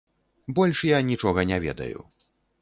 [0.59, 1.99] Больш я нічога не ведаю.